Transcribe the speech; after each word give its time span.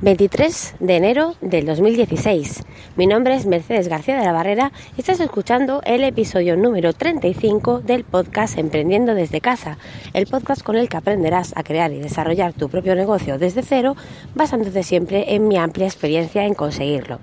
23 0.00 0.76
de 0.78 0.96
enero 0.96 1.34
del 1.40 1.66
2016. 1.66 2.62
Mi 2.94 3.08
nombre 3.08 3.34
es 3.34 3.46
Mercedes 3.46 3.88
García 3.88 4.16
de 4.16 4.24
la 4.24 4.32
Barrera 4.32 4.70
y 4.96 5.00
estás 5.00 5.18
escuchando 5.18 5.82
el 5.84 6.04
episodio 6.04 6.56
número 6.56 6.92
35 6.92 7.80
del 7.80 8.04
podcast 8.04 8.58
Emprendiendo 8.58 9.16
desde 9.16 9.40
casa, 9.40 9.76
el 10.14 10.28
podcast 10.28 10.62
con 10.62 10.76
el 10.76 10.88
que 10.88 10.98
aprenderás 10.98 11.52
a 11.56 11.64
crear 11.64 11.90
y 11.90 11.98
desarrollar 11.98 12.52
tu 12.52 12.68
propio 12.68 12.94
negocio 12.94 13.38
desde 13.38 13.62
cero, 13.62 13.96
basándote 14.36 14.84
siempre 14.84 15.34
en 15.34 15.48
mi 15.48 15.56
amplia 15.56 15.86
experiencia 15.86 16.44
en 16.44 16.54
conseguirlo. 16.54 17.18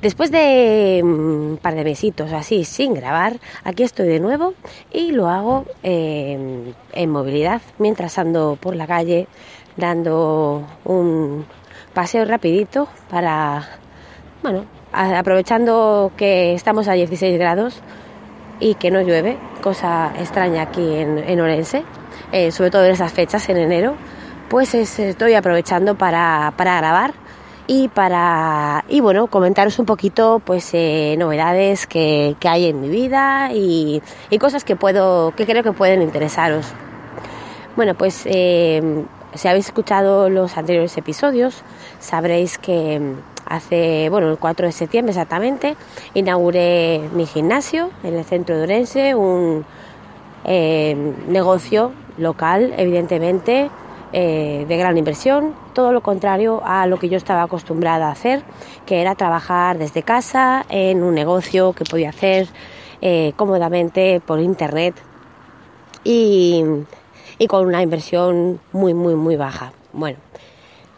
Después 0.00 0.32
de 0.32 1.02
un 1.04 1.60
par 1.62 1.76
de 1.76 1.84
mesitos 1.84 2.32
así 2.32 2.64
sin 2.64 2.94
grabar, 2.94 3.38
aquí 3.62 3.84
estoy 3.84 4.08
de 4.08 4.18
nuevo 4.18 4.54
y 4.92 5.12
lo 5.12 5.28
hago 5.28 5.66
en 5.84 6.74
movilidad 7.10 7.62
mientras 7.78 8.18
ando 8.18 8.58
por 8.60 8.74
la 8.74 8.88
calle 8.88 9.28
dando 9.76 10.66
un 10.84 11.46
paseo 11.94 12.24
rapidito 12.24 12.88
para, 13.10 13.68
bueno, 14.42 14.66
aprovechando 14.92 16.12
que 16.16 16.54
estamos 16.54 16.88
a 16.88 16.92
16 16.92 17.38
grados 17.38 17.80
y 18.60 18.74
que 18.74 18.90
no 18.90 19.00
llueve, 19.00 19.38
cosa 19.62 20.12
extraña 20.18 20.62
aquí 20.62 20.94
en, 20.94 21.40
Orense, 21.40 21.82
eh, 22.30 22.52
sobre 22.52 22.70
todo 22.70 22.84
en 22.84 22.92
esas 22.92 23.12
fechas, 23.12 23.48
en 23.48 23.56
enero, 23.56 23.96
pues 24.48 24.74
estoy 24.74 25.34
aprovechando 25.34 25.96
para, 25.96 26.52
grabar 26.56 27.14
y 27.66 27.88
para 27.88 28.84
y 28.88 29.00
bueno 29.00 29.28
comentaros 29.28 29.78
un 29.78 29.86
poquito 29.86 30.42
pues 30.44 30.70
eh, 30.74 31.14
novedades 31.16 31.86
que, 31.86 32.36
hay 32.44 32.66
en 32.66 32.80
mi 32.80 32.88
vida 32.88 33.50
y, 33.52 34.02
cosas 34.38 34.64
que 34.64 34.76
puedo 34.76 35.32
que 35.32 35.46
creo 35.46 35.62
que 35.62 35.72
pueden 35.72 36.02
interesaros. 36.02 36.66
Bueno 37.76 37.94
pues 37.94 38.22
eh, 38.26 39.04
si 39.34 39.48
habéis 39.48 39.66
escuchado 39.66 40.28
los 40.28 40.56
anteriores 40.56 40.96
episodios, 40.96 41.62
sabréis 41.98 42.58
que 42.58 43.00
mm, 43.00 43.14
hace, 43.46 44.08
bueno, 44.10 44.30
el 44.30 44.38
4 44.38 44.66
de 44.66 44.72
septiembre 44.72 45.10
exactamente, 45.10 45.76
inauguré 46.14 47.00
mi 47.14 47.26
gimnasio 47.26 47.90
en 48.02 48.14
el 48.14 48.24
centro 48.24 48.56
de 48.56 48.62
Orense, 48.62 49.14
un 49.14 49.64
eh, 50.44 50.94
negocio 51.28 51.92
local, 52.18 52.74
evidentemente, 52.76 53.70
eh, 54.14 54.66
de 54.68 54.76
gran 54.76 54.98
inversión, 54.98 55.54
todo 55.72 55.92
lo 55.92 56.02
contrario 56.02 56.60
a 56.64 56.86
lo 56.86 56.98
que 56.98 57.08
yo 57.08 57.16
estaba 57.16 57.42
acostumbrada 57.42 58.08
a 58.08 58.12
hacer, 58.12 58.42
que 58.84 59.00
era 59.00 59.14
trabajar 59.14 59.78
desde 59.78 60.02
casa 60.02 60.66
en 60.68 61.02
un 61.02 61.14
negocio 61.14 61.72
que 61.72 61.84
podía 61.84 62.10
hacer 62.10 62.46
eh, 63.00 63.32
cómodamente 63.36 64.20
por 64.20 64.38
internet. 64.40 64.94
Y 66.04 66.62
y 67.42 67.48
con 67.48 67.66
una 67.66 67.82
inversión 67.82 68.60
muy, 68.70 68.94
muy, 68.94 69.16
muy 69.16 69.34
baja. 69.34 69.72
Bueno, 69.92 70.18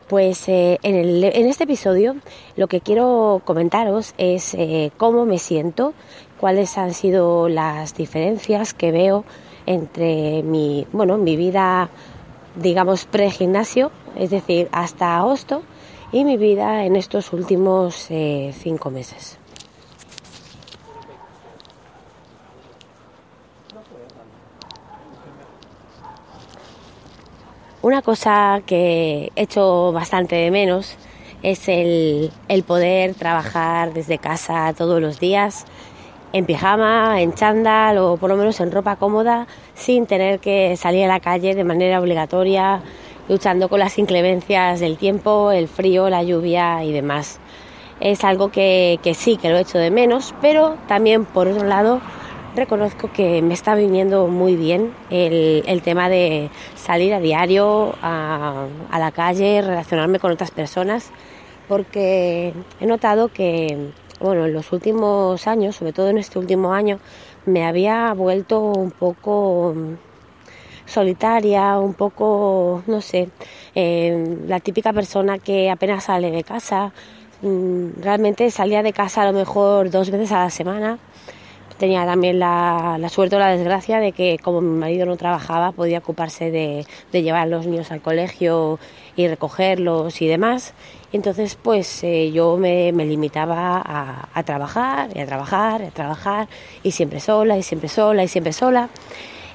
pues 0.09 0.47
eh, 0.51 0.79
en, 0.83 0.95
el, 0.95 1.25
en, 1.25 1.47
este 1.47 1.65
episodio 1.65 2.17
lo 2.55 2.67
que 2.67 2.83
quiero 2.83 3.41
comentaros 3.47 4.13
es 4.19 4.53
eh, 4.53 4.93
cómo 4.99 5.25
me 5.25 5.39
siento, 5.39 5.95
cuáles 6.39 6.77
han 6.77 6.93
sido 6.93 7.49
las 7.49 7.95
diferencias 7.95 8.75
que 8.75 8.93
veo 8.93 9.25
entre 9.65 10.43
mi, 10.43 10.87
bueno, 10.93 11.17
mi 11.17 11.35
vida, 11.35 11.89
digamos, 12.57 13.07
pre-gimnasio, 13.07 13.91
es 14.15 14.29
decir, 14.29 14.69
hasta 14.71 15.17
agosto, 15.17 15.63
y 16.13 16.25
mi 16.25 16.37
vida 16.37 16.85
en 16.85 16.95
estos 16.95 17.33
últimos 17.33 18.11
eh, 18.11 18.53
cinco 18.55 18.91
meses. 18.91 19.39
Una 27.85 28.01
cosa 28.01 28.63
que 28.65 29.31
he 29.37 29.43
hecho 29.43 29.93
bastante 29.93 30.37
de 30.37 30.51
menos 30.51 30.97
es 31.43 31.69
el, 31.69 32.33
poder 32.67 33.15
trabajar 33.15 33.93
desde 33.93 34.17
casa 34.17 34.73
todos 34.73 35.03
los 35.03 35.21
días 35.21 35.67
en 36.33 36.47
pijama, 36.47 37.21
en 37.21 37.35
chándal 37.35 37.99
o 37.99 38.17
por 38.17 38.31
lo 38.31 38.39
menos 38.39 38.59
en 38.61 38.73
ropa 38.73 38.97
cómoda 38.97 39.47
sin 39.75 40.07
tener 40.07 40.41
que 40.41 40.79
salir 40.79 41.05
a 41.05 41.09
la 41.09 41.21
calle 41.21 41.55
de 41.55 41.63
manera 41.63 42.01
obligatoria 42.01 42.81
luchando 43.29 43.69
con 43.69 43.81
las 43.81 43.99
inclemencias 43.99 44.81
del 44.81 44.97
tiempo, 44.97 45.53
el 45.53 45.69
frío, 45.69 46.09
la 46.09 46.23
lluvia 46.23 46.83
y 46.85 46.91
demás. 46.91 47.39
Es 48.01 48.25
algo 48.25 48.51
que, 48.51 48.99
que 49.03 49.13
sí 49.13 49.37
que 49.37 49.51
lo 49.51 49.59
he 49.59 49.61
hecho 49.61 49.77
de 49.77 49.91
menos, 49.91 50.35
pero 50.41 50.79
también 50.89 51.27
por 51.27 51.49
otro 51.49 51.67
lado 51.67 52.01
reconozco 52.55 53.11
que 53.13 53.43
me 53.43 53.55
está 53.55 53.75
viniendo 53.75 54.29
muy 54.29 54.57
bien 54.57 54.93
el, 55.11 55.83
tema 55.83 56.09
de 56.09 56.51
salir 56.75 57.13
a 57.13 57.21
diario 57.21 57.95
a, 58.03 58.67
la 58.93 59.11
calle, 59.11 59.61
relacionarme 59.63 60.19
con 60.19 60.33
otras 60.33 60.51
personas, 60.51 61.11
porque 61.69 62.53
he 62.81 62.87
notado 62.87 63.29
que, 63.29 63.91
bueno, 64.21 64.47
en 64.47 64.53
los 64.53 64.73
últimos 64.73 65.47
años, 65.47 65.77
sobre 65.77 65.93
todo 65.93 66.11
en 66.11 66.19
este 66.19 66.39
último 66.39 66.73
año, 66.73 66.99
me 67.47 67.67
había 67.67 68.13
vuelto 68.15 68.61
un 68.61 68.91
poco 68.91 69.75
solitaria, 70.87 71.79
un 71.79 71.95
poco, 71.95 72.83
no 72.87 73.01
sé, 73.01 73.29
eh, 73.75 74.39
la 74.47 74.61
típica 74.61 74.93
persona 74.93 75.39
que 75.39 75.71
apenas 75.71 76.05
sale 76.05 76.31
de 76.31 76.45
casa. 76.45 76.93
Mm, 77.43 78.01
realmente 78.01 78.51
salía 78.51 78.83
de 78.83 78.93
casa 78.93 79.23
a 79.23 79.27
lo 79.27 79.39
mejor 79.39 79.91
dos 79.91 80.11
veces 80.11 80.33
a 80.33 80.45
la 80.45 80.51
semana 80.51 80.99
Tenía 81.79 82.07
también 82.07 82.39
la, 82.39 82.99
suerte 83.11 83.35
o 83.35 83.39
la 83.39 83.49
desgracia 83.49 83.99
de 83.99 84.13
que 84.13 84.39
como 84.39 84.61
mi 84.61 84.79
marido 84.79 85.07
no 85.07 85.17
trabajaba 85.17 85.73
podía 85.73 85.99
ocuparse 85.99 86.51
de, 86.51 86.87
llevar 87.13 87.43
a 87.43 87.47
los 87.47 87.67
niños 87.67 87.91
al 87.91 88.01
colegio 88.01 88.79
y 89.17 89.27
recogerlos 89.27 90.23
y 90.23 90.29
demás. 90.29 90.73
Entonces 91.13 91.57
pues 91.61 92.05
eh, 92.05 92.31
yo 92.33 92.57
me, 92.57 92.93
limitaba 92.93 93.83
a, 93.85 94.29
a, 94.33 94.43
trabajar 94.45 95.11
y 95.17 95.21
a 95.21 95.27
trabajar 95.27 95.81
y 95.83 95.87
a 95.87 95.91
trabajar 95.91 96.49
y 96.83 96.93
siempre 96.93 97.21
sola 97.21 97.59
y 97.59 97.63
siempre 97.63 97.89
sola 97.89 98.23
y 98.23 98.29
siempre 98.29 98.53
sola. 98.53 98.89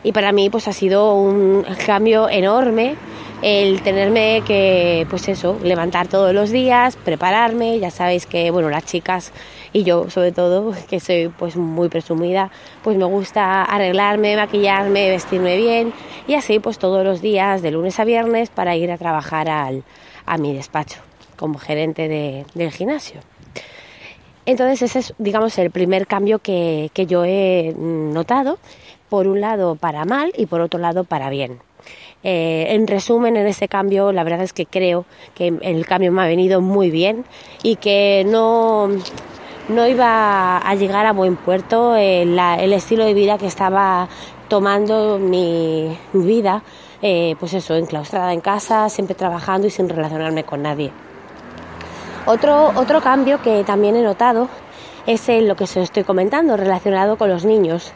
Y 0.03 0.11
para 0.11 0.31
mí 0.31 0.49
pues 0.49 0.67
ha 0.67 0.73
sido 0.73 1.13
un 1.15 1.65
cambio 1.85 2.29
enorme 2.29 2.95
el 3.41 3.81
tenerme 3.81 4.43
que, 4.45 5.07
pues 5.09 5.27
eso, 5.29 5.57
levantar 5.63 6.07
todos 6.07 6.33
los 6.33 6.49
días, 6.49 6.97
prepararme, 6.97 7.79
ya 7.79 7.89
sabéis 7.89 8.25
que, 8.25 8.51
bueno, 8.51 8.69
las 8.69 8.85
chicas 8.85 9.31
y 9.71 9.83
yo 9.83 10.09
sobre 10.09 10.31
todo, 10.31 10.73
que 10.89 10.99
soy 10.99 11.29
pues 11.29 11.55
muy 11.55 11.89
presumida, 11.89 12.51
pues 12.83 12.97
me 12.97 13.05
gusta 13.05 13.63
arreglarme, 13.63 14.35
maquillarme, 14.35 15.09
vestirme 15.09 15.57
bien. 15.57 15.93
Y 16.27 16.33
así 16.35 16.59
pues 16.59 16.79
todos 16.79 17.03
los 17.05 17.21
días, 17.21 17.61
de 17.61 17.71
lunes 17.71 17.99
a 17.99 18.05
viernes, 18.05 18.49
para 18.49 18.75
ir 18.75 18.91
a 18.91 18.97
trabajar 18.97 19.49
al, 19.49 19.83
a 20.25 20.37
mi 20.37 20.53
despacho 20.53 20.99
como 21.35 21.57
gerente 21.57 22.09
de, 22.09 22.45
del 22.53 22.71
gimnasio. 22.71 23.21
Entonces 24.45 24.81
ese 24.81 24.99
es, 24.99 25.13
digamos, 25.17 25.57
el 25.57 25.71
primer 25.71 26.07
cambio 26.07 26.39
que, 26.39 26.89
que 26.93 27.05
yo 27.05 27.23
he 27.23 27.73
notado, 27.77 28.57
por 29.09 29.27
un 29.27 29.41
lado 29.41 29.75
para 29.75 30.05
mal 30.05 30.31
y 30.37 30.45
por 30.45 30.61
otro 30.61 30.79
lado 30.79 31.03
para 31.03 31.29
bien. 31.29 31.59
Eh, 32.23 32.67
en 32.69 32.87
resumen, 32.87 33.37
en 33.37 33.47
ese 33.47 33.67
cambio, 33.67 34.11
la 34.11 34.23
verdad 34.23 34.41
es 34.41 34.53
que 34.53 34.65
creo 34.65 35.05
que 35.35 35.53
el 35.61 35.85
cambio 35.85 36.11
me 36.11 36.21
ha 36.21 36.27
venido 36.27 36.61
muy 36.61 36.91
bien 36.91 37.25
y 37.63 37.77
que 37.77 38.25
no, 38.27 38.89
no 39.69 39.87
iba 39.87 40.57
a 40.57 40.75
llegar 40.75 41.05
a 41.05 41.13
buen 41.13 41.37
puerto 41.37 41.95
el, 41.95 42.37
estilo 42.73 43.05
de 43.05 43.13
vida 43.13 43.37
que 43.37 43.47
estaba 43.47 44.09
tomando 44.49 45.17
mi, 45.19 45.97
vida, 46.11 46.63
eh, 47.01 47.35
pues 47.39 47.53
eso, 47.53 47.75
enclaustrada 47.75 48.33
en 48.33 48.41
casa, 48.41 48.89
siempre 48.89 49.15
trabajando 49.15 49.67
y 49.67 49.69
sin 49.69 49.87
relacionarme 49.87 50.43
con 50.43 50.63
nadie. 50.63 50.91
Otro, 52.25 52.73
otro 52.75 52.99
cambio 53.01 53.41
que 53.41 53.63
también 53.63 53.95
he 53.95 54.03
notado 54.03 54.49
es 55.05 55.29
en 55.29 55.47
lo 55.47 55.55
que 55.55 55.63
os 55.63 55.77
estoy 55.77 56.03
comentando, 56.03 56.57
relacionado 56.57 57.17
con 57.17 57.29
los 57.29 57.45
niños. 57.45 57.93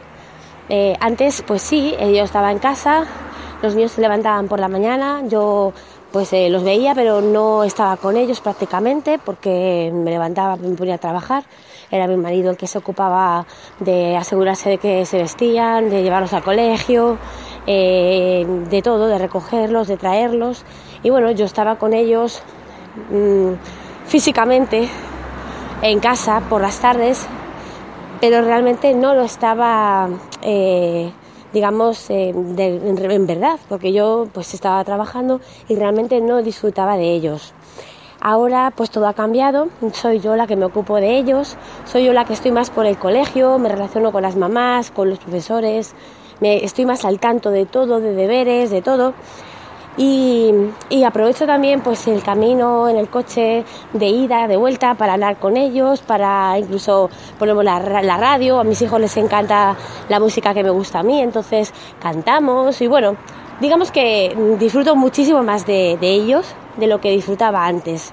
Eh, 0.68 0.96
antes, 1.00 1.42
pues 1.46 1.62
sí, 1.62 1.94
yo 1.98 2.24
estaba 2.24 2.50
en 2.50 2.58
casa, 2.58 3.04
los 3.62 3.74
niños 3.74 3.92
se 3.92 4.00
levantaban 4.00 4.48
por 4.48 4.60
la 4.60 4.68
mañana, 4.68 5.22
yo 5.26 5.72
pues 6.14 6.32
eh, 6.32 6.48
los 6.48 6.62
veía, 6.62 6.94
pero 6.94 7.20
no 7.20 7.64
estaba 7.64 7.96
con 7.96 8.16
ellos 8.16 8.40
prácticamente 8.40 9.18
porque 9.18 9.90
me 9.92 10.12
levantaba, 10.12 10.54
me 10.54 10.76
ponía 10.76 10.94
a 10.94 10.98
trabajar. 10.98 11.42
Era 11.90 12.06
mi 12.06 12.16
marido 12.16 12.52
el 12.52 12.56
que 12.56 12.68
se 12.68 12.78
ocupaba 12.78 13.44
de 13.80 14.16
asegurarse 14.16 14.70
de 14.70 14.78
que 14.78 15.06
se 15.06 15.18
vestían, 15.18 15.90
de 15.90 16.04
llevarlos 16.04 16.32
al 16.32 16.44
colegio, 16.44 17.18
eh, 17.66 18.46
de 18.70 18.80
todo, 18.80 19.08
de 19.08 19.18
recogerlos, 19.18 19.88
de 19.88 19.96
traerlos. 19.96 20.64
Y 21.02 21.10
bueno, 21.10 21.32
yo 21.32 21.46
estaba 21.46 21.78
con 21.78 21.92
ellos 21.92 22.42
mm, 23.10 23.54
físicamente 24.06 24.88
en 25.82 25.98
casa 25.98 26.42
por 26.48 26.60
las 26.60 26.78
tardes, 26.78 27.26
pero 28.20 28.42
realmente 28.42 28.94
no 28.94 29.14
lo 29.14 29.22
estaba 29.22 30.08
eh, 30.42 31.10
digamos, 31.54 32.10
eh, 32.10 32.30
en, 32.30 33.26
verdad, 33.26 33.58
porque 33.68 33.92
yo 33.92 34.26
pues 34.32 34.52
estaba 34.52 34.82
trabajando 34.84 35.40
y 35.68 35.76
realmente 35.76 36.20
no 36.20 36.42
disfrutaba 36.42 36.96
de 36.96 37.14
ellos. 37.14 37.54
Ahora 38.20 38.72
pues 38.74 38.90
todo 38.90 39.06
ha 39.06 39.14
cambiado, 39.14 39.68
soy 39.92 40.18
yo 40.18 40.34
la 40.34 40.46
que 40.46 40.56
me 40.56 40.64
ocupo 40.64 40.96
de 40.96 41.16
ellos, 41.16 41.56
soy 41.84 42.06
yo 42.06 42.12
la 42.12 42.24
que 42.24 42.32
estoy 42.32 42.50
más 42.50 42.70
por 42.70 42.86
el 42.86 42.98
colegio, 42.98 43.58
me 43.58 43.68
relaciono 43.68 44.10
con 44.10 44.22
las 44.22 44.34
mamás, 44.34 44.90
con 44.90 45.10
los 45.10 45.20
profesores, 45.20 45.94
me, 46.40 46.64
estoy 46.64 46.86
más 46.86 47.04
al 47.04 47.20
tanto 47.20 47.50
de 47.50 47.66
todo, 47.66 48.00
de 48.00 48.14
deberes, 48.14 48.70
de 48.70 48.82
todo. 48.82 49.14
Y, 49.96 51.04
aprovecho 51.06 51.46
también 51.46 51.80
pues 51.80 52.08
el 52.08 52.22
camino 52.22 52.88
en 52.88 52.96
el 52.96 53.08
coche 53.08 53.64
de 53.92 54.06
ida, 54.06 54.48
de 54.48 54.56
vuelta, 54.56 54.94
para 54.94 55.12
hablar 55.12 55.36
con 55.38 55.56
ellos, 55.56 56.00
para 56.02 56.58
incluso 56.58 57.10
ponemos 57.38 57.64
la, 57.64 57.78
radio, 57.78 58.58
a 58.58 58.64
mis 58.64 58.80
hijos 58.82 59.00
les 59.00 59.16
encanta 59.16 59.76
la 60.08 60.18
música 60.18 60.52
que 60.52 60.64
me 60.64 60.70
gusta 60.70 61.00
a 61.00 61.02
mí, 61.02 61.20
entonces 61.20 61.72
cantamos 62.00 62.80
y 62.80 62.88
bueno, 62.88 63.16
digamos 63.60 63.90
que 63.92 64.36
disfruto 64.58 64.96
muchísimo 64.96 65.42
más 65.42 65.66
de, 65.66 65.98
ellos 66.00 66.46
de 66.76 66.86
lo 66.88 67.00
que 67.00 67.10
disfrutaba 67.10 67.66
antes. 67.66 68.12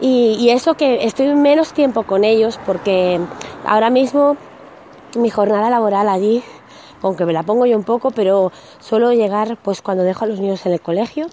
Y, 0.00 0.38
y, 0.40 0.50
eso 0.50 0.74
que 0.74 1.04
estoy 1.04 1.34
menos 1.34 1.72
tiempo 1.72 2.04
con 2.04 2.24
ellos 2.24 2.58
porque 2.66 3.20
ahora 3.66 3.90
mismo 3.90 4.36
mi 5.14 5.28
jornada 5.28 5.68
laboral 5.70 6.08
allí 6.08 6.42
aunque 7.02 7.24
me 7.24 7.32
la 7.32 7.42
pongo 7.42 7.66
yo 7.66 7.76
un 7.76 7.84
poco, 7.84 8.10
pero 8.10 8.52
suelo 8.80 9.12
llegar 9.12 9.56
pues 9.62 9.82
cuando 9.82 10.04
dejo 10.04 10.24
a 10.24 10.28
los 10.28 10.40
niños 10.40 10.64
en 10.66 10.72
el 10.72 10.80
colegio, 10.80 11.26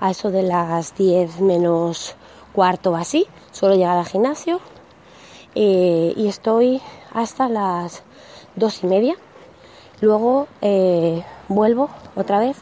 a 0.00 0.10
eso 0.10 0.30
de 0.30 0.42
las 0.42 0.94
10 0.96 1.40
menos 1.40 2.14
cuarto 2.52 2.92
o 2.92 2.96
así, 2.96 3.26
suelo 3.52 3.74
llegar 3.74 3.98
al 3.98 4.06
gimnasio 4.06 4.60
eh, 5.54 6.14
y 6.16 6.28
estoy 6.28 6.80
hasta 7.12 7.48
las 7.48 8.02
dos 8.56 8.82
y 8.82 8.86
media. 8.86 9.16
Luego 10.00 10.48
eh, 10.62 11.22
vuelvo 11.48 11.90
otra 12.16 12.38
vez 12.38 12.56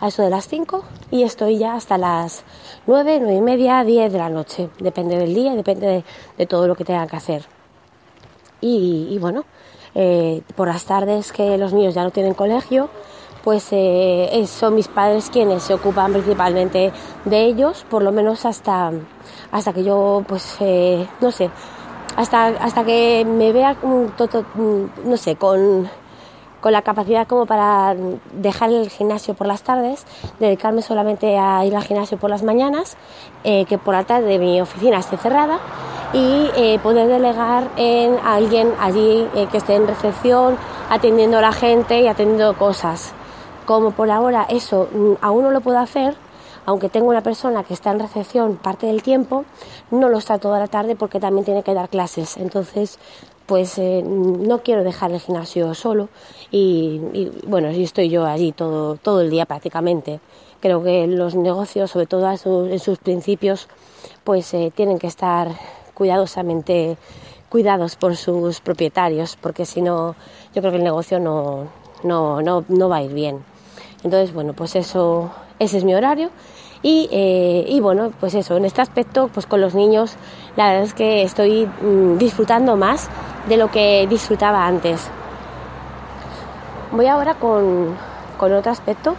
a 0.00 0.08
eso 0.08 0.22
de 0.22 0.30
las 0.30 0.48
5 0.48 0.84
y 1.10 1.24
estoy 1.24 1.58
ya 1.58 1.74
hasta 1.74 1.98
las 1.98 2.44
9, 2.86 3.18
9 3.20 3.36
y 3.36 3.40
media, 3.42 3.84
10 3.84 4.12
de 4.12 4.18
la 4.18 4.30
noche. 4.30 4.70
Depende 4.78 5.16
del 5.18 5.34
día, 5.34 5.54
depende 5.54 6.04
de, 6.38 6.46
todo 6.46 6.66
lo 6.66 6.74
que 6.74 6.84
tenga 6.84 7.06
que 7.06 7.16
hacer. 7.16 7.44
y 8.60 9.16
bueno, 9.20 9.44
eh, 10.00 10.42
por 10.54 10.68
las 10.68 10.84
tardes 10.84 11.32
que 11.32 11.58
los 11.58 11.72
niños 11.72 11.92
ya 11.92 12.04
no 12.04 12.12
tienen 12.12 12.32
colegio, 12.32 12.88
pues 13.42 13.66
eh, 13.72 14.44
son 14.46 14.76
mis 14.76 14.86
padres 14.86 15.28
quienes 15.28 15.64
se 15.64 15.74
ocupan 15.74 16.12
principalmente 16.12 16.92
de 17.24 17.44
ellos, 17.44 17.84
por 17.90 18.04
lo 18.04 18.12
menos 18.12 18.46
hasta, 18.46 18.92
hasta 19.50 19.72
que 19.72 19.82
yo, 19.82 20.22
pues, 20.28 20.54
eh, 20.60 21.04
no 21.20 21.32
sé, 21.32 21.50
hasta, 22.14 22.46
hasta 22.46 22.84
que 22.84 23.26
me 23.26 23.50
vea, 23.50 23.76
no 23.82 25.16
sé, 25.16 25.34
con, 25.34 25.90
con 26.60 26.72
la 26.72 26.82
capacidad 26.82 27.26
como 27.26 27.46
para 27.46 27.96
dejar 28.34 28.70
el 28.70 28.90
gimnasio 28.90 29.34
por 29.34 29.48
las 29.48 29.62
tardes, 29.62 30.06
dedicarme 30.38 30.82
solamente 30.82 31.36
a 31.36 31.64
ir 31.64 31.74
al 31.74 31.82
gimnasio 31.82 32.18
por 32.18 32.30
las 32.30 32.44
mañanas, 32.44 32.96
que 33.42 33.78
por 33.84 33.94
la 33.94 34.04
tarde 34.04 34.38
mi 34.38 34.60
oficina 34.60 34.98
esté 34.98 35.16
cerrada 35.16 35.58
y 36.12 36.50
eh, 36.56 36.78
poder 36.82 37.08
delegar 37.08 37.68
en 37.76 38.18
alguien 38.24 38.72
allí 38.80 39.26
eh, 39.34 39.46
que 39.50 39.58
esté 39.58 39.74
en 39.74 39.86
recepción, 39.86 40.56
atendiendo 40.88 41.38
a 41.38 41.42
la 41.42 41.52
gente 41.52 42.00
y 42.00 42.06
atendiendo 42.06 42.56
cosas. 42.56 43.12
Como 43.66 43.90
por 43.90 44.10
ahora 44.10 44.46
eso 44.48 44.88
mm, 44.92 45.12
aún 45.20 45.44
no 45.44 45.50
lo 45.50 45.60
puedo 45.60 45.78
hacer, 45.78 46.14
aunque 46.64 46.88
tengo 46.88 47.08
una 47.08 47.22
persona 47.22 47.62
que 47.62 47.74
está 47.74 47.90
en 47.90 48.00
recepción 48.00 48.56
parte 48.56 48.86
del 48.86 49.02
tiempo, 49.02 49.44
no 49.90 50.08
lo 50.08 50.18
está 50.18 50.38
toda 50.38 50.58
la 50.58 50.66
tarde 50.66 50.96
porque 50.96 51.20
también 51.20 51.44
tiene 51.44 51.62
que 51.62 51.74
dar 51.74 51.88
clases. 51.88 52.38
Entonces, 52.38 52.98
pues 53.46 53.78
eh, 53.78 54.02
no 54.02 54.62
quiero 54.62 54.84
dejar 54.84 55.10
el 55.10 55.20
gimnasio 55.20 55.74
solo 55.74 56.08
y, 56.50 57.30
bueno, 57.46 57.70
y 57.70 57.82
estoy 57.82 58.10
yo 58.10 58.26
allí 58.26 58.52
todo, 58.52 58.96
todo 58.96 59.20
el 59.20 59.30
día 59.30 59.46
prácticamente. 59.46 60.20
Creo 60.60 60.82
que 60.82 61.06
los 61.06 61.34
negocios, 61.34 61.90
sobre 61.90 62.06
todo 62.06 62.28
en 62.66 62.78
sus 62.80 62.98
principios, 62.98 63.68
pues 64.24 64.54
tienen 64.74 64.98
que 64.98 65.06
estar 65.06 65.48
cuidadosamente 65.98 66.96
cuidados 67.48 67.96
por 67.96 68.16
sus 68.16 68.60
propietarios, 68.60 69.36
porque 69.36 69.66
si 69.66 69.82
no, 69.82 70.14
yo 70.54 70.62
creo 70.62 70.70
que 70.70 70.78
el 70.78 70.84
negocio 70.84 71.18
no, 71.18 71.66
no, 72.04 72.40
no, 72.40 72.64
no 72.68 72.88
va 72.88 72.98
a 72.98 73.02
ir 73.02 73.12
bien. 73.12 73.44
Entonces, 74.04 74.32
bueno, 74.32 74.52
pues 74.52 74.76
eso, 74.76 75.30
ese 75.58 75.78
es 75.78 75.84
mi 75.84 75.94
horario. 75.94 76.30
Y, 76.80 77.08
eh, 77.10 77.64
y, 77.68 77.80
bueno, 77.80 78.12
pues 78.20 78.34
eso, 78.34 78.56
en 78.56 78.64
este 78.64 78.80
aspecto, 78.80 79.28
pues 79.34 79.46
con 79.46 79.60
los 79.60 79.74
niños, 79.74 80.14
la 80.56 80.68
verdad 80.68 80.84
es 80.84 80.94
que 80.94 81.22
estoy 81.24 81.66
mm, 81.66 82.18
disfrutando 82.18 82.76
más 82.76 83.08
de 83.48 83.56
lo 83.56 83.68
que 83.72 84.06
disfrutaba 84.08 84.64
antes. 84.64 85.08
Voy 86.92 87.06
ahora 87.06 87.34
con, 87.34 87.96
con 88.36 88.52
otro 88.52 88.70
aspecto, 88.70 89.16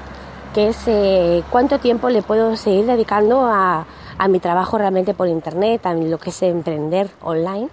que 0.54 0.70
es 0.70 0.78
eh, 0.88 1.44
cuánto 1.50 1.80
tiempo 1.80 2.10
le 2.10 2.22
puedo 2.22 2.56
seguir 2.56 2.86
dedicando 2.86 3.42
a, 3.46 3.86
a 4.20 4.28
mi 4.28 4.40
trabajo 4.40 4.78
realmente 4.78 5.16
por 5.16 5.28
internet, 5.28 5.86
a 5.86 5.94
lo 5.94 6.20
que 6.20 6.30
es 6.30 6.44
emprender 6.44 7.10
online, 7.22 7.70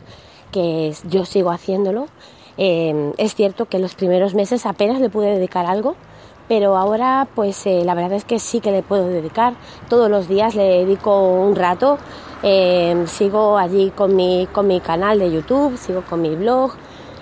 que 0.52 0.94
yo 1.04 1.26
sigo 1.26 1.50
haciéndolo. 1.50 2.06
Eh, 2.56 3.12
es 3.18 3.34
cierto 3.34 3.66
que 3.66 3.78
los 3.78 3.94
primeros 3.94 4.34
meses 4.34 4.64
apenas 4.64 5.00
le 5.00 5.10
pude 5.10 5.34
dedicar 5.34 5.66
algo, 5.66 5.96
pero 6.48 6.76
ahora 6.76 7.26
pues 7.34 7.66
eh, 7.66 7.82
la 7.84 7.94
verdad 7.94 8.12
es 8.12 8.24
que 8.24 8.38
sí 8.38 8.60
que 8.60 8.70
le 8.70 8.82
puedo 8.82 9.08
dedicar. 9.08 9.54
Todos 9.88 10.08
los 10.08 10.28
días 10.28 10.54
le 10.54 10.62
dedico 10.62 11.20
un 11.20 11.56
rato. 11.56 11.98
Eh, 12.44 13.04
sigo 13.06 13.58
allí 13.58 13.90
con 13.90 14.14
mi, 14.14 14.46
con 14.52 14.68
mi 14.68 14.80
canal 14.80 15.18
de 15.18 15.32
YouTube, 15.32 15.76
sigo 15.76 16.02
con 16.08 16.22
mi 16.22 16.36
blog, 16.36 16.72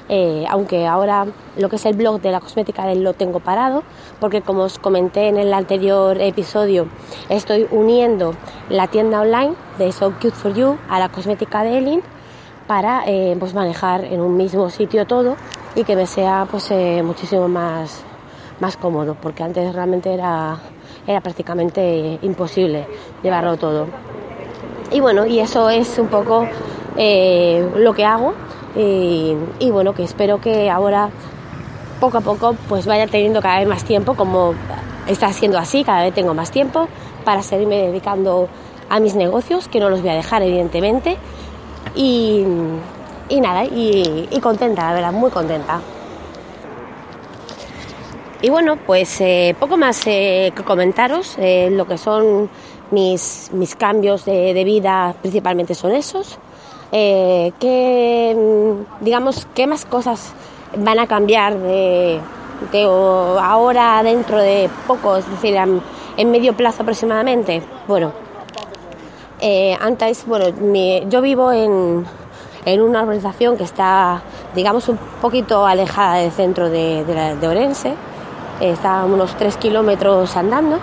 eh, 0.09 0.45
aunque 0.51 0.87
ahora 0.87 1.27
lo 1.57 1.69
que 1.71 1.77
es 1.77 1.87
el 1.87 1.97
blog 1.97 2.21
de 2.21 2.31
la 2.31 2.41
cosmética 2.41 2.85
de 2.85 2.93
él 2.93 3.03
lo 3.03 3.15
tengo 3.15 3.41
parado, 3.41 3.83
porque 4.21 4.43
como 4.43 4.63
os 4.65 4.79
comenté 4.79 5.29
en 5.29 5.39
el 5.39 5.53
anterior 5.55 6.21
episodio, 6.21 6.89
estoy 7.31 7.67
uniendo 7.71 8.35
la 8.69 8.87
tienda 8.89 9.21
online 9.21 9.55
de 9.79 9.91
So 9.93 10.13
Cute 10.13 10.33
for 10.33 10.53
You 10.53 10.77
a 10.91 10.99
la 10.99 11.09
cosmética 11.09 11.63
de 11.63 11.79
Elin 11.79 12.03
para 12.67 13.05
eh, 13.07 13.35
pues 13.39 13.55
manejar 13.55 14.05
en 14.05 14.21
un 14.21 14.37
mismo 14.37 14.69
sitio 14.69 15.07
todo 15.07 15.37
y 15.75 15.85
que 15.85 15.97
me 15.97 16.07
sea 16.07 16.47
pues 16.51 16.71
eh, 16.71 17.03
muchísimo 17.03 17.49
más, 17.49 18.03
más 18.61 18.77
cómodo, 18.77 19.17
porque 19.21 19.43
antes 19.43 19.75
realmente 19.75 20.13
era, 20.13 20.59
era 21.07 21.23
prácticamente 21.23 22.19
imposible 22.21 22.87
llevarlo 23.23 23.57
todo. 23.57 23.87
Y 24.93 25.01
bueno, 25.01 25.25
y 25.25 25.41
eso 25.41 25.71
es 25.71 25.99
un 25.99 26.09
poco 26.09 26.47
lo 26.97 27.95
que 27.95 28.05
hago 28.05 28.35
y, 28.77 29.71
bueno, 29.71 29.95
que 29.95 30.03
espero 30.03 30.41
que 30.41 30.71
ahora 30.71 31.11
poco 32.01 32.19
a 32.19 32.21
poco 32.21 32.57
pues 32.69 32.87
vaya 32.87 33.07
teniendo 33.07 33.41
cada 33.41 33.61
vez 33.61 33.69
más 33.69 33.85
tiempo, 33.85 34.15
como 34.15 34.55
está 35.07 35.33
siendo 35.33 35.59
así, 35.59 35.85
cada 35.85 36.03
vez 36.03 36.15
tengo 36.15 36.35
más 36.35 36.51
tiempo 36.51 36.89
para 37.25 37.43
seguirme 37.43 37.87
dedicando 37.87 38.49
a 38.89 39.01
mis 39.01 39.15
negocios, 39.15 39.69
que 39.69 39.81
no 39.81 39.91
los 39.91 40.01
voy 40.01 40.11
a 40.11 40.15
dejar 40.15 40.43
evidentemente. 40.43 41.17
Y, 41.95 42.45
nada, 43.31 43.65
y, 43.65 44.39
contenta, 44.43 44.89
la 44.89 44.95
verdad, 44.95 45.13
muy 45.13 45.31
contenta. 45.31 45.81
Y 48.43 48.51
bueno, 48.51 48.77
pues 48.77 49.21
eh, 49.21 49.57
poco 49.59 49.77
más 49.77 50.07
eh, 50.07 50.53
que 50.55 50.63
comentaros, 50.65 51.37
eh, 51.39 51.71
lo 51.71 51.87
que 51.87 51.97
son 51.97 52.51
mis, 52.91 53.51
mis 53.55 53.75
cambios 53.75 54.27
de 54.27 54.65
vida 54.65 55.15
principalmente 55.23 55.75
son 55.75 55.93
esos. 55.93 56.39
Eh, 56.93 57.53
qué, 57.59 58.37
mm, 58.37 59.05
digamos, 59.05 59.47
qué 59.55 59.67
más 59.67 59.85
cosas 59.85 60.33
van 60.77 60.99
a 60.99 61.07
cambiar 61.07 61.59
de, 61.59 62.21
ahora 63.41 64.03
dentro 64.03 64.39
de 64.39 64.71
poco, 64.87 65.17
es 65.17 65.29
decir, 65.31 65.57
en, 65.57 66.31
medio 66.31 66.55
plazo 66.55 66.83
aproximadamente. 66.83 67.63
Bueno, 67.89 68.13
eh, 69.41 69.77
antes, 69.81 70.25
bueno, 70.27 70.47
yo 71.09 71.21
vivo 71.21 71.53
en, 71.53 72.05
en, 72.65 72.81
una 72.81 73.03
organización 73.03 73.57
que 73.57 73.65
está, 73.65 74.23
digamos, 74.55 74.89
un 74.89 74.99
poquito 75.21 75.67
alejada 75.67 76.17
del 76.17 76.31
centro 76.33 76.71
de, 76.71 77.05
de, 77.05 77.49
Orense, 77.49 77.95
está 78.61 79.01
a 79.01 79.05
unos 79.05 79.37
3 79.37 79.57
kilómetros 79.57 80.37
andando. 80.37 80.79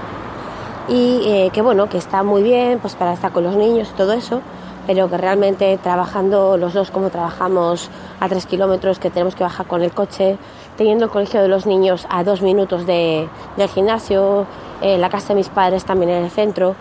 Y 0.90 1.22
eh, 1.26 1.50
que 1.54 1.62
bueno, 1.62 1.88
que 1.88 1.98
está 1.98 2.24
muy 2.24 2.42
bien 2.44 2.80
pues 2.80 2.96
para 2.96 3.14
estar 3.14 3.32
con 3.32 3.44
los 3.44 3.56
niños 3.56 3.90
y 3.94 3.98
todo 3.98 4.14
eso 4.14 4.42
pero 4.88 5.10
que 5.10 5.18
realmente 5.18 5.78
trabajando 5.78 6.58
los 6.58 6.74
dos 6.74 6.92
como 6.92 7.10
trabajamos 7.10 7.90
a 8.20 8.28
tres 8.28 8.46
kilómetros, 8.46 9.00
que 9.00 9.10
tenemos 9.10 9.36
que 9.36 9.44
bajar 9.44 9.68
con 9.68 9.82
el 9.82 9.92
coche, 9.92 10.38
teniendo 10.78 11.06
el 11.06 11.12
colegio 11.12 11.42
de 11.42 11.48
los 11.48 11.66
niños 11.66 12.08
a 12.10 12.24
dos 12.24 12.42
minutos 12.42 12.86
de, 12.86 13.28
del 13.58 13.70
gimnasio, 13.70 14.46
eh, 14.82 14.98
la 14.98 15.10
casa 15.10 15.30
de 15.30 15.36
mis 15.36 15.50
padres 15.50 15.86
también 15.86 16.12
en 16.12 16.24
el 16.24 16.32
centro, 16.32 16.76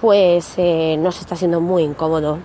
pues 0.00 0.54
eh, 0.56 0.96
nos 0.98 1.20
está 1.20 1.36
siendo 1.36 1.60
muy 1.60 1.82
incómodo. 1.82 2.38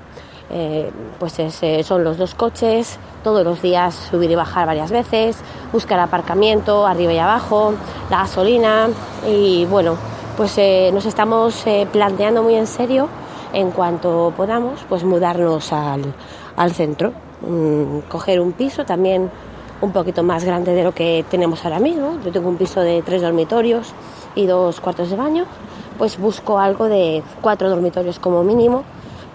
Eh, 0.51 0.91
pues 1.19 1.37
son 1.83 2.03
los 2.03 2.17
dos 2.17 2.33
coches, 2.33 2.97
todos 3.23 3.43
los 3.43 3.61
días 3.61 3.93
subir 3.93 4.31
y 4.31 4.35
bajar 4.35 4.65
varias 4.65 4.89
veces, 4.89 5.37
buscar 5.71 5.99
aparcamiento 5.99 6.87
arriba 6.87 7.13
y 7.13 7.19
abajo, 7.19 7.73
la 8.09 8.19
gasolina 8.21 8.87
y 9.27 9.65
bueno, 9.65 9.95
pues 10.37 10.57
nos 10.91 11.05
estamos 11.05 11.65
planteando 11.91 12.41
muy 12.41 12.55
en 12.55 12.65
serio 12.65 13.09
en 13.53 13.71
cuanto 13.71 14.33
podamos, 14.35 14.79
pues 14.87 15.03
mudarnos 15.03 15.73
al, 15.73 16.13
al 16.55 16.71
centro, 16.71 17.13
mm, 17.41 17.99
coger 18.09 18.39
un 18.39 18.51
piso 18.51 18.85
también 18.85 19.29
un 19.81 19.91
poquito 19.91 20.23
más 20.23 20.43
grande 20.43 20.73
de 20.73 20.83
lo 20.83 20.93
que 20.93 21.25
tenemos 21.29 21.63
ahora 21.63 21.79
mismo. 21.79 22.19
Yo 22.23 22.31
tengo 22.31 22.49
un 22.49 22.57
piso 22.57 22.81
de 22.81 23.01
tres 23.01 23.21
dormitorios 23.21 23.93
y 24.35 24.45
dos 24.45 24.79
cuartos 24.79 25.09
de 25.09 25.15
baño, 25.15 25.45
pues 25.97 26.19
busco 26.19 26.59
algo 26.59 26.85
de 26.85 27.23
cuatro 27.41 27.69
dormitorios 27.69 28.19
como 28.19 28.43
mínimo 28.43 28.83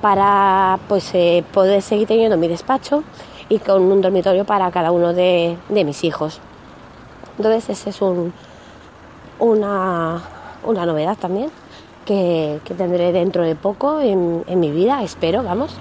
para 0.01 0.79
pues 0.89 1.11
eh, 1.15 1.45
poder 1.53 1.81
seguir 1.81 2.07
teniendo 2.07 2.37
mi 2.37 2.49
despacho 2.49 3.03
y 3.49 3.59
con 3.59 3.83
un 3.83 4.01
dormitorio 4.03 4.45
para 4.45 4.71
cada 4.71 4.93
uno 4.93 5.13
de, 5.13 5.57
de 5.69 5.85
mis 5.85 6.05
hijos. 6.05 6.41
Entonces 7.39 7.71
esa 7.71 7.91
es 7.91 8.03
un, 8.03 8.33
una, 9.39 10.21
una 10.65 10.87
novedad 10.87 11.17
también 11.17 11.51
que, 12.05 12.61
tendré 12.77 13.13
dentro 13.13 13.45
de 13.45 13.55
poco 13.57 14.01
en, 14.01 14.45
mi 14.61 14.71
vida, 14.71 15.03
espero, 15.03 15.43
vamos. 15.43 15.77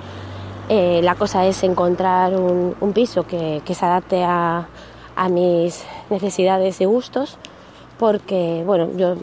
Eh, 0.70 1.02
la 1.04 1.16
cosa 1.16 1.46
es 1.46 1.64
encontrar 1.64 2.36
un, 2.36 2.94
piso 2.94 3.28
que, 3.28 3.62
se 3.66 3.86
adapte 3.86 4.24
a, 4.24 4.68
mis 5.30 5.86
necesidades 6.10 6.82
y 6.82 6.86
gustos, 6.86 7.38
porque, 8.00 8.64
bueno, 8.66 8.90
yo, 8.98 9.16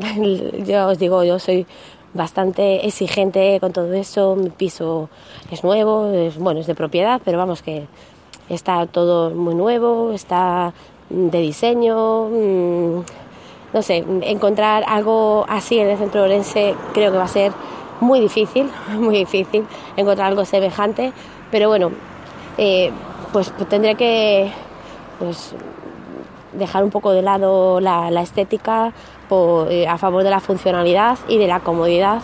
yo 0.64 0.88
os 0.88 0.98
digo, 0.98 1.22
yo 1.24 1.38
soy 1.38 1.66
bastante 2.14 2.86
exigente 2.86 3.58
con 3.60 3.72
todo 3.72 3.92
eso, 3.92 4.36
mi 4.36 4.50
piso 4.50 5.10
es 5.50 5.64
nuevo, 5.64 6.10
es, 6.12 6.38
bueno, 6.38 6.60
es 6.60 6.66
de 6.66 6.74
propiedad, 6.74 7.20
pero 7.24 7.38
vamos 7.38 7.60
que 7.60 7.86
está 8.48 8.86
todo 8.86 9.30
muy 9.30 9.54
nuevo, 9.54 10.12
está 10.12 10.72
de 11.10 11.40
diseño, 11.40 12.28
mm, 12.28 13.00
no 13.74 13.82
sé, 13.82 14.04
encontrar 14.22 14.84
algo 14.86 15.44
así 15.48 15.80
en 15.80 15.90
el 15.90 15.98
centro 15.98 16.22
de 16.22 16.28
Orense 16.28 16.74
creo 16.94 17.10
que 17.10 17.18
va 17.18 17.24
a 17.24 17.28
ser 17.28 17.52
muy 18.00 18.20
difícil, 18.20 18.70
muy 18.98 19.16
difícil 19.16 19.66
encontrar 19.96 20.28
algo 20.28 20.44
semejante, 20.44 21.12
pero 21.50 21.68
bueno, 21.68 21.90
eh, 22.56 22.92
pues, 23.32 23.52
tendré 23.68 23.96
que 23.96 24.50
pues, 25.18 25.54
dejar 26.52 26.84
un 26.84 26.90
poco 26.90 27.10
de 27.10 27.22
lado 27.22 27.80
la, 27.80 28.08
estética 28.22 28.92
eh, 29.68 29.88
a 29.88 29.98
favor 29.98 30.22
de 30.22 30.30
la 30.30 30.38
funcionalidad 30.38 31.18
y 31.28 31.38
de 31.38 31.48
la 31.48 31.58
comodidad 31.58 32.22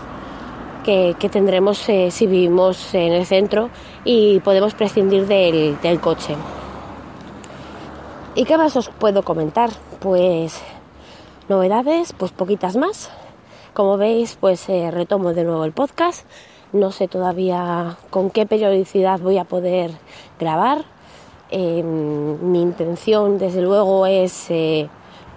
que, 0.85 1.15
tendremos 1.31 1.89
eh, 1.89 2.13
si 2.13 2.27
vivimos 2.27 2.95
en 2.95 3.13
el 3.13 3.27
centro 3.27 3.71
y 4.05 4.39
podemos 4.41 4.75
prescindir 4.75 5.27
del, 5.27 5.81
del 5.81 6.01
coche. 6.01 6.37
¿Y 8.37 8.45
qué 8.45 8.57
más 8.57 8.77
os 8.77 8.89
puedo 8.89 9.23
comentar? 9.25 9.71
Pues 9.99 10.63
Novedades, 11.51 12.13
pues 12.13 12.31
poquitas 12.31 12.77
más. 12.77 13.11
Como 13.75 13.97
veis, 13.97 14.39
pues 14.41 14.69
eh, 14.69 14.93
retomo 14.93 15.35
de 15.35 15.43
nuevo 15.43 15.65
el 15.65 15.73
podcast. 15.73 16.25
No 16.73 16.93
sé 16.93 17.09
todavía 17.09 17.97
con 18.11 18.31
qué 18.31 18.47
periodicidad 18.47 19.19
voy 19.19 19.37
a 19.37 19.43
poder 19.43 19.91
grabar. 20.39 20.85
Em, 21.51 22.41
mi 22.53 22.63
intención, 22.63 23.37
desde 23.39 23.63
luego, 23.63 24.07
es 24.07 24.49
eh, 24.49 24.89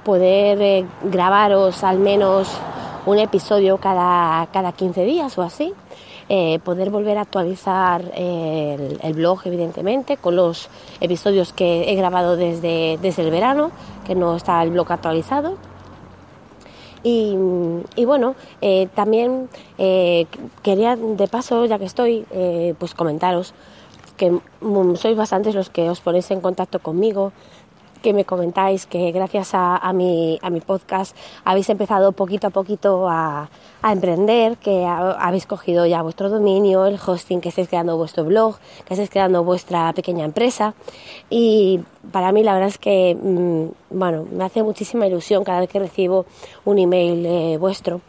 poder 0.05 0.61
eh, 0.61 0.85
grabaros 1.01 1.83
al 1.83 1.97
menos 1.97 2.47
un 3.07 3.17
episodio 3.17 3.79
cada, 3.79 4.45
cada 4.53 4.71
15 4.71 5.05
días 5.05 5.35
o 5.39 5.41
así. 5.41 5.73
poder 6.63 6.91
volver 6.91 7.17
a 7.17 7.21
actualizar 7.21 8.01
el, 8.15 8.99
el, 9.01 9.13
blog, 9.13 9.39
evidentemente, 9.45 10.17
con 10.17 10.35
los 10.35 10.69
episodios 11.01 11.53
que 11.53 11.91
he 11.91 11.95
grabado 11.95 12.37
desde, 12.37 12.99
desde 13.01 13.23
el 13.23 13.31
verano, 13.31 13.71
que 14.05 14.13
no 14.13 14.35
está 14.35 14.61
el 14.61 14.69
blog 14.69 14.91
actualizado. 14.91 15.72
Y, 17.03 17.35
bueno, 18.05 18.35
eh, 18.61 18.87
también 18.95 19.49
eh, 19.77 20.25
quería 20.61 20.95
de 20.95 21.27
paso, 21.27 21.65
ya 21.65 21.77
que 21.77 21.85
estoy, 21.85 22.25
eh, 22.31 22.75
pues 22.79 22.93
comentaros 22.93 23.53
que 24.17 24.31
sois 24.95 25.17
bastantes 25.17 25.55
los 25.55 25.69
que 25.69 25.89
os 25.89 25.99
ponéis 25.99 26.29
en 26.31 26.39
contacto 26.39 26.79
conmigo, 26.79 27.33
que 28.03 28.13
me 28.13 28.25
comentáis 28.25 28.85
que 28.85 29.11
gracias 29.11 29.51
a, 29.53 29.91
mi, 29.93 30.37
a 30.41 30.49
mi 30.49 30.59
podcast 30.59 31.15
habéis 31.45 31.69
empezado 31.69 32.11
poquito 32.11 32.47
a 32.47 32.49
poquito 32.49 33.07
a, 33.09 33.49
a 33.81 33.91
emprender, 33.91 34.57
que 34.57 34.85
habéis 34.85 35.47
cogido 35.47 35.85
ya 35.85 36.01
vuestro 36.01 36.29
dominio, 36.29 36.85
el 36.85 36.99
hosting, 37.03 37.41
que 37.41 37.49
estáis 37.49 37.69
creando 37.69 37.97
vuestro 37.97 38.25
blog, 38.25 38.57
que 38.85 38.93
estáis 38.93 39.09
creando 39.09 39.43
vuestra 39.43 39.91
pequeña 39.93 40.25
empresa. 40.25 40.75
Y 41.29 41.79
para 42.11 42.31
mí 42.33 42.43
la 42.43 42.53
verdad 42.53 42.69
es 42.69 42.77
que, 42.77 43.15
mm, 43.15 43.97
bueno, 43.97 44.25
me 44.31 44.43
hace 44.43 44.61
muchísima 44.61 45.07
ilusión 45.07 45.43
cada 45.45 45.61
vez 45.61 45.69
que 45.69 45.79
recibo 45.79 46.25
un 46.65 46.77
email 46.77 47.25
eh, 47.25 47.57
vuestro 47.57 48.01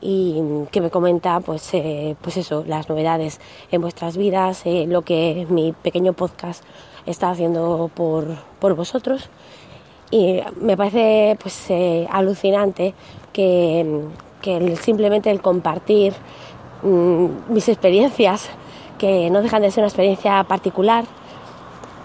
y 0.00 0.42
que 0.72 0.80
me 0.80 0.90
comenta 0.90 1.40
pues 1.40 1.72
eh, 1.72 2.16
pues 2.20 2.36
eso 2.36 2.64
las 2.66 2.86
novedades 2.88 3.40
en 3.70 3.80
vuestras 3.80 4.18
vidas 4.18 4.60
eh, 4.66 4.84
lo 4.86 5.00
que 5.00 5.46
mi 5.48 5.72
pequeño 5.72 6.12
podcast 6.12 6.62
está 7.06 7.30
haciendo 7.30 7.90
por, 7.94 8.26
por 8.58 8.74
vosotros 8.74 9.30
y 10.10 10.40
me 10.60 10.76
parece 10.76 11.36
pues 11.40 11.68
alucinante 12.10 12.94
que, 13.32 14.02
que 14.42 14.76
simplemente 14.76 15.30
el 15.30 15.40
compartir 15.40 16.14
mm, 16.82 17.26
mis 17.48 17.68
experiencias, 17.68 18.48
que 18.98 19.30
no 19.30 19.42
dejan 19.42 19.62
de 19.62 19.70
ser 19.70 19.82
una 19.82 19.88
experiencia 19.88 20.44
particular, 20.44 21.04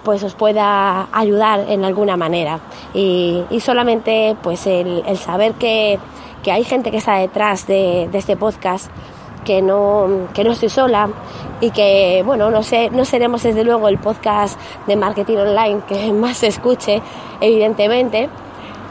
pues 0.03 0.23
os 0.23 0.33
pueda 0.33 1.07
ayudar 1.11 1.65
en 1.69 1.85
alguna 1.85 2.17
manera. 2.17 2.59
Y, 2.93 3.43
solamente 3.59 4.35
pues 4.41 4.65
el, 4.67 5.03
saber 5.17 5.53
que, 5.53 5.99
hay 6.45 6.63
gente 6.63 6.91
que 6.91 6.97
está 6.97 7.17
detrás 7.17 7.67
de, 7.67 8.09
este 8.13 8.35
podcast, 8.35 8.89
que 9.45 9.61
no, 9.61 10.27
que 10.33 10.43
no 10.43 10.51
estoy 10.51 10.69
sola 10.69 11.09
y 11.59 11.71
que, 11.71 12.23
bueno, 12.25 12.49
no, 12.49 12.63
sé, 12.63 12.89
no 12.91 13.05
seremos 13.05 13.43
desde 13.43 13.63
luego 13.63 13.87
el 13.87 13.97
podcast 13.97 14.59
de 14.87 14.95
marketing 14.95 15.37
online 15.37 15.81
que 15.87 16.11
más 16.13 16.37
se 16.37 16.47
escuche, 16.47 17.01
evidentemente, 17.39 18.29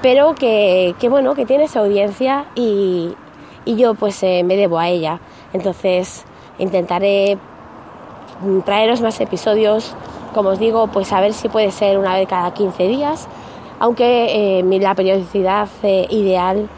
pero 0.02 0.34
que, 0.34 0.94
que 0.98 1.08
bueno, 1.08 1.34
que 1.34 1.46
tiene 1.46 1.64
esa 1.64 1.80
audiencia 1.80 2.46
y, 2.54 3.14
y 3.64 3.76
yo 3.76 3.94
pues 3.94 4.22
eh, 4.22 4.42
me 4.44 4.56
debo 4.56 4.78
a 4.78 4.88
ella. 4.88 5.20
Entonces 5.52 6.24
intentaré 6.58 7.38
traeros 8.64 9.00
más 9.00 9.20
episodios, 9.20 9.94
como 10.34 10.50
os 10.50 10.58
digo, 10.58 10.86
pues 10.88 11.12
a 11.12 11.20
ver 11.20 11.32
si 11.32 11.48
puede 11.48 11.70
ser 11.70 11.98
una 11.98 12.14
vez 12.14 12.28
cada 12.28 12.54
15 12.54 12.88
días, 12.88 13.28
aunque 13.78 14.58
eh, 14.58 14.80
la 14.80 14.94
periodicidad 14.94 15.68
eh, 15.82 16.06
ideal 16.10 16.68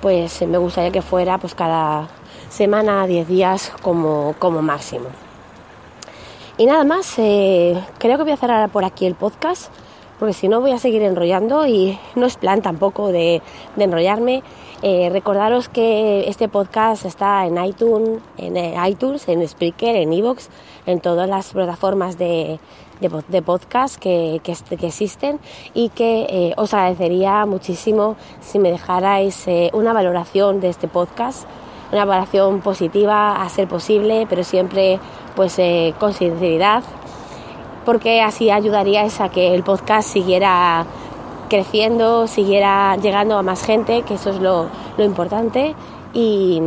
pues 0.00 0.42
me 0.46 0.58
gustaría 0.58 0.90
que 0.90 1.02
fuera 1.02 1.38
pues 1.38 1.54
cada 1.54 2.08
semana, 2.56 3.06
10 3.06 3.28
días 3.28 3.72
como, 3.82 4.34
como 4.38 4.62
máximo. 4.62 5.06
Y 6.58 6.64
nada 6.64 6.84
más, 6.84 7.14
creo 7.14 8.16
que 8.16 8.22
voy 8.22 8.32
a 8.32 8.36
cerrar 8.36 8.70
por 8.70 8.84
aquí 8.84 9.04
el 9.04 9.14
podcast, 9.14 9.70
porque 10.18 10.32
si 10.32 10.48
no 10.48 10.60
voy 10.60 10.72
a 10.72 10.78
seguir 10.78 11.02
enrollando 11.02 11.66
y 11.66 11.98
no 12.14 12.26
es 12.26 12.36
plan 12.36 12.62
tampoco 12.62 13.08
de, 13.08 13.42
enrollarme. 13.76 14.42
Eh, 14.82 15.08
recordaros 15.10 15.68
que 15.68 16.28
este 16.28 16.48
podcast 16.48 17.06
está 17.06 17.46
en 17.46 17.62
iTunes, 17.62 18.20
en 18.36 18.56
eh, 18.56 18.74
iTunes, 18.88 19.26
en 19.28 19.46
Spreaker, 19.46 19.96
en 19.96 20.12
Evox, 20.12 20.50
en 20.84 21.00
todas 21.00 21.28
las 21.28 21.52
plataformas 21.52 22.18
de, 22.18 22.60
de, 23.00 23.42
podcast 23.42 23.96
que, 23.96 24.40
que, 24.42 24.52
existen 24.86 25.40
y 25.72 25.88
que 25.88 26.26
eh, 26.28 26.54
os 26.56 26.74
agradecería 26.74 27.46
muchísimo 27.46 28.16
si 28.40 28.58
me 28.58 28.70
dejarais 28.70 29.46
una 29.72 29.94
valoración 29.94 30.60
de 30.60 30.68
este 30.68 30.88
podcast, 30.88 31.46
una 31.92 32.04
valoración 32.04 32.60
positiva 32.60 33.42
a 33.42 33.48
ser 33.48 33.68
posible, 33.68 34.26
pero 34.28 34.44
siempre 34.44 34.98
pues 35.34 35.60
con 35.98 36.12
sinceridad, 36.12 36.82
porque 37.84 38.20
así 38.22 38.50
ayudaríais 38.50 39.20
a 39.20 39.28
que 39.28 39.54
el 39.54 39.62
podcast 39.62 40.08
siguiera 40.08 40.86
creciendo, 41.48 42.26
siguiera 42.26 42.96
llegando 42.96 43.38
a 43.38 43.42
más 43.42 43.64
gente, 43.64 44.02
que 44.02 44.14
eso 44.14 44.30
es 44.30 44.40
lo, 44.40 44.68
importante. 44.98 45.74
Y, 46.12 46.60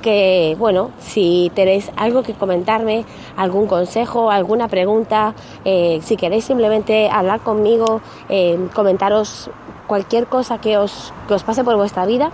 que, 0.00 0.56
bueno, 0.58 0.90
si 0.98 1.52
tenéis 1.54 1.90
algo 1.96 2.22
que 2.22 2.32
comentarme, 2.32 3.04
algún 3.36 3.66
consejo, 3.66 4.30
alguna 4.30 4.68
pregunta, 4.68 5.34
eh, 5.64 6.00
si 6.02 6.16
queréis 6.16 6.44
simplemente 6.44 7.10
hablar 7.10 7.40
conmigo, 7.40 8.00
eh, 8.28 8.58
comentaros 8.74 9.50
cualquier 9.86 10.26
cosa 10.26 10.58
que 10.58 10.78
os, 10.78 11.12
os 11.28 11.42
pase 11.42 11.64
por 11.64 11.76
vuestra 11.76 12.06
vida, 12.06 12.30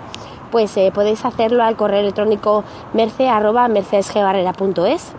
pues 0.51 0.77
eh, 0.77 0.93
podéis 0.95 1.25
hacerlo 1.25 1.63
al 1.63 1.77
correo 1.77 2.01
electrónico 2.01 2.65
merce.mercedesgbarrera.es 2.93 5.13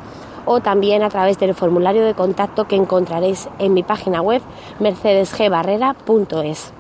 o 0.45 0.59
también 0.59 1.01
a 1.03 1.09
través 1.09 1.39
del 1.39 1.55
formulario 1.55 2.05
de 2.05 2.13
contacto 2.13 2.67
que 2.67 2.75
encontraréis 2.75 3.49
en 3.59 3.73
mi 3.73 3.83
página 3.83 4.21
web 4.21 4.41
mercedesgbarrera.es. 4.79 6.73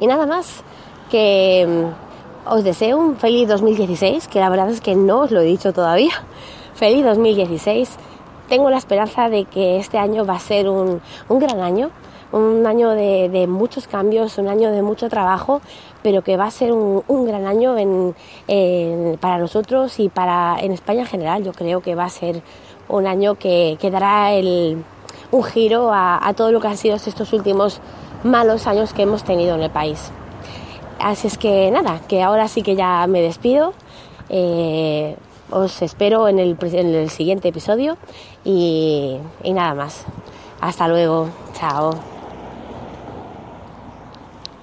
Y 0.00 0.06
nada 0.06 0.26
más, 0.26 0.62
que 1.10 1.66
mm, 1.68 1.84
os 2.50 2.64
deseo 2.64 2.98
un 2.98 3.16
feliz 3.16 3.46
2016, 3.48 4.28
que 4.28 4.40
la 4.40 4.48
verdad 4.48 4.70
es 4.70 4.80
que 4.80 4.96
no 4.96 5.20
os 5.20 5.30
lo 5.30 5.40
he 5.40 5.44
dicho 5.44 5.72
todavía. 5.72 6.12
Feliz 6.74 7.04
2016. 7.04 7.96
Tengo 8.48 8.70
la 8.70 8.78
esperanza 8.78 9.28
de 9.28 9.44
que 9.44 9.76
este 9.78 9.98
año 9.98 10.26
va 10.26 10.34
a 10.34 10.40
ser 10.40 10.68
un, 10.68 11.00
un 11.28 11.38
gran 11.38 11.60
año, 11.60 11.90
un 12.32 12.66
año 12.66 12.90
de, 12.90 13.46
muchos 13.48 13.86
cambios, 13.86 14.38
un 14.38 14.48
año 14.48 14.70
de 14.70 14.82
mucho 14.82 15.08
trabajo, 15.08 15.60
pero 16.02 16.22
que 16.22 16.36
va 16.36 16.46
a 16.46 16.50
ser 16.50 16.72
un, 16.72 17.26
gran 17.26 17.46
año 17.46 17.74
para 19.20 19.38
nosotros 19.38 20.00
y 20.00 20.08
para 20.08 20.56
en 20.60 20.72
España 20.72 21.00
en 21.00 21.06
general. 21.06 21.44
Yo 21.44 21.52
creo 21.52 21.80
que 21.80 21.94
va 21.94 22.04
a 22.04 22.08
ser 22.08 22.42
un 22.88 23.06
año 23.06 23.36
que, 23.36 23.78
dará 23.90 24.30
un 25.30 25.44
giro 25.44 25.90
a, 25.92 26.32
todo 26.36 26.52
lo 26.52 26.60
que 26.60 26.68
han 26.68 26.76
sido 26.76 26.96
estos 26.96 27.32
últimos 27.32 27.80
malos 28.24 28.66
años 28.66 28.92
que 28.92 29.02
hemos 29.02 29.24
tenido 29.24 29.54
en 29.54 29.62
el 29.62 29.70
país. 29.70 30.10
Así 30.98 31.26
es 31.26 31.36
que 31.36 31.70
nada, 31.70 32.00
que 32.08 32.22
ahora 32.22 32.48
sí 32.48 32.62
que 32.62 32.76
ya 32.76 33.06
me 33.06 33.20
despido. 33.20 33.74
Eh, 34.28 35.16
os 35.50 35.82
espero 35.82 36.28
en 36.28 36.38
el, 36.38 36.56
en 36.62 36.94
el 36.94 37.10
siguiente 37.10 37.48
episodio 37.48 37.98
y 38.44 39.18
nada 39.44 39.74
más. 39.74 40.06
Hasta 40.62 40.86
luego. 40.86 41.28
Chao. 41.54 42.11